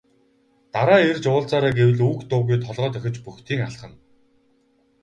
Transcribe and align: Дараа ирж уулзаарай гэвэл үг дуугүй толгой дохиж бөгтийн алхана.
Дараа 0.73 0.99
ирж 1.09 1.23
уулзаарай 1.31 1.73
гэвэл 1.75 2.01
үг 2.09 2.19
дуугүй 2.29 2.57
толгой 2.65 2.89
дохиж 2.93 3.15
бөгтийн 3.25 3.61
алхана. 3.67 3.97